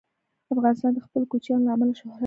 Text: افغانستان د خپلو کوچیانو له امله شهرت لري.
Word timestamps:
افغانستان 0.53 0.91
د 0.93 0.99
خپلو 1.05 1.25
کوچیانو 1.31 1.65
له 1.65 1.71
امله 1.75 1.93
شهرت 1.99 2.11
لري. 2.15 2.19